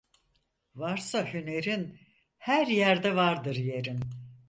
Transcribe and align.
Varsa 0.75 1.33
hünerin, 1.33 1.99
her 2.37 2.67
yerde 2.67 3.15
vardır 3.15 3.55
yerin. 3.55 3.99